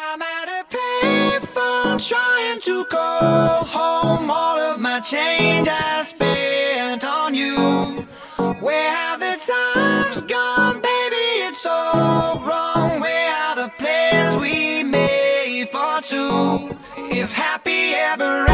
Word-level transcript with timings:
I'm 0.00 0.22
at 0.22 0.48
a 0.48 0.76
payphone 0.76 1.98
trying 2.08 2.60
to 2.60 2.84
call 2.84 3.64
home. 3.64 4.30
All 4.30 4.56
of 4.56 4.80
my 4.80 5.00
change 5.00 5.66
I 5.68 6.02
spent 6.02 7.04
on 7.04 7.34
you. 7.34 8.06
Where 8.60 8.94
have 8.94 9.18
the 9.18 9.34
times 9.44 10.24
gone, 10.24 10.80
baby? 10.80 11.26
It's 11.48 11.66
all 11.66 12.38
wrong. 12.38 13.00
Where 13.00 13.34
are 13.34 13.56
the 13.56 13.72
plans 13.76 14.36
we 14.36 14.84
made 14.84 15.66
for 15.72 16.00
two? 16.02 16.76
If 16.96 17.32
happy 17.32 17.94
ever 17.94 18.47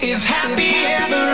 Is 0.00 0.24
happy 0.24 0.86
ever. 1.02 1.27